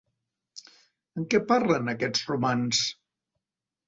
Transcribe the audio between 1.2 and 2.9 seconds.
En què parlen, aquests romans?.